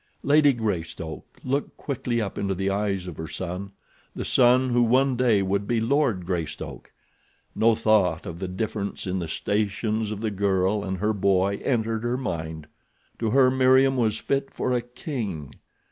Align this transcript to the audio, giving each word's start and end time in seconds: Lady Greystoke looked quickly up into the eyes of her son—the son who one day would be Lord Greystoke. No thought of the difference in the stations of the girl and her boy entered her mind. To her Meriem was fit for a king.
Lady 0.23 0.51
Greystoke 0.51 1.37
looked 1.43 1.77
quickly 1.77 2.19
up 2.19 2.35
into 2.35 2.55
the 2.55 2.71
eyes 2.71 3.05
of 3.05 3.17
her 3.17 3.27
son—the 3.27 4.25
son 4.25 4.69
who 4.71 4.81
one 4.81 5.15
day 5.15 5.43
would 5.43 5.67
be 5.67 5.79
Lord 5.79 6.25
Greystoke. 6.25 6.91
No 7.53 7.75
thought 7.75 8.25
of 8.25 8.39
the 8.39 8.47
difference 8.47 9.05
in 9.05 9.19
the 9.19 9.27
stations 9.27 10.09
of 10.09 10.19
the 10.21 10.31
girl 10.31 10.83
and 10.83 10.97
her 10.97 11.13
boy 11.13 11.61
entered 11.63 12.03
her 12.03 12.17
mind. 12.17 12.65
To 13.19 13.29
her 13.29 13.51
Meriem 13.51 13.95
was 13.95 14.17
fit 14.17 14.49
for 14.51 14.71
a 14.71 14.81
king. 14.81 15.53